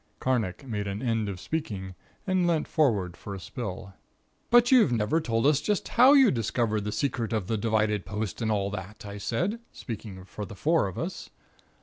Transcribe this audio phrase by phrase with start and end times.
[0.19, 1.93] Carnacki made an end of speaking
[2.25, 3.93] and leant forward for a spill.
[4.49, 8.41] "But you've never told us just how you discovered the secret of the divided post
[8.41, 11.29] and all that," I said, speaking for the four of us.